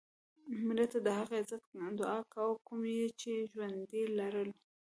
[0.67, 1.63] مړه ته د هغه عزت
[1.99, 4.53] دعا کوو کوم یې چې ژوندی لرلو